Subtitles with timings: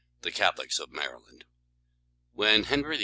[0.23, 1.45] THE CATHOLICS IN MARYLAND.
[2.33, 2.99] When Henry VIII.